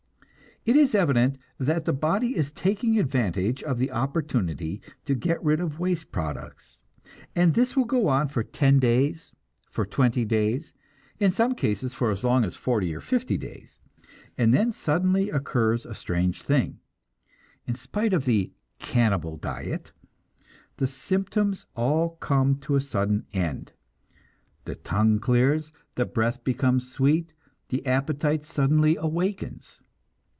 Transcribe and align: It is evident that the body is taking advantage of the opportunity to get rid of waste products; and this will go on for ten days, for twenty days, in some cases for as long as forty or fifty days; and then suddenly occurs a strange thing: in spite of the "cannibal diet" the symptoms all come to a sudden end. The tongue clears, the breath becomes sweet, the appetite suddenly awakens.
It 0.63 0.75
is 0.75 0.93
evident 0.93 1.39
that 1.57 1.85
the 1.85 1.91
body 1.91 2.37
is 2.37 2.51
taking 2.51 2.99
advantage 2.99 3.63
of 3.63 3.79
the 3.79 3.89
opportunity 3.89 4.79
to 5.05 5.15
get 5.15 5.43
rid 5.43 5.59
of 5.59 5.79
waste 5.79 6.11
products; 6.11 6.83
and 7.35 7.55
this 7.55 7.75
will 7.75 7.85
go 7.85 8.07
on 8.09 8.27
for 8.27 8.43
ten 8.43 8.77
days, 8.77 9.33
for 9.71 9.87
twenty 9.87 10.23
days, 10.23 10.71
in 11.19 11.31
some 11.31 11.55
cases 11.55 11.95
for 11.95 12.11
as 12.11 12.23
long 12.23 12.43
as 12.43 12.55
forty 12.55 12.93
or 12.93 13.01
fifty 13.01 13.39
days; 13.39 13.79
and 14.37 14.53
then 14.53 14.71
suddenly 14.71 15.31
occurs 15.31 15.83
a 15.83 15.95
strange 15.95 16.43
thing: 16.43 16.77
in 17.65 17.73
spite 17.73 18.13
of 18.13 18.25
the 18.25 18.51
"cannibal 18.77 19.37
diet" 19.37 19.93
the 20.77 20.85
symptoms 20.85 21.65
all 21.73 22.17
come 22.17 22.53
to 22.53 22.75
a 22.75 22.81
sudden 22.81 23.25
end. 23.33 23.73
The 24.65 24.75
tongue 24.75 25.17
clears, 25.17 25.73
the 25.95 26.05
breath 26.05 26.43
becomes 26.43 26.91
sweet, 26.91 27.33
the 27.69 27.83
appetite 27.87 28.45
suddenly 28.45 28.95
awakens. 28.97 29.81